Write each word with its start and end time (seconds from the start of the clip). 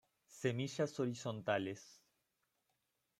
Semillas 0.39 0.99
horizontales. 0.99 2.01